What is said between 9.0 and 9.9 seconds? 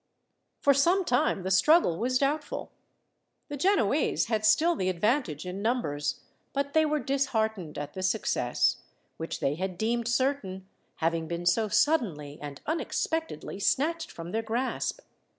which they had